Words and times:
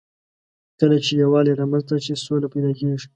کله 0.79 0.97
چې 1.05 1.11
یووالی 1.23 1.53
رامنځ 1.61 1.83
ته 1.89 1.95
شي، 2.03 2.13
سوله 2.25 2.47
پيدا 2.53 2.71
کېږي. 2.79 3.07